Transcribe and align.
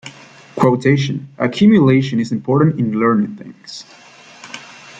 Quotation: 0.55 1.29
Accumulation 1.37 2.19
is 2.19 2.31
important 2.31 2.79
in 2.79 2.99
learning 2.99 3.35
things. 3.35 3.83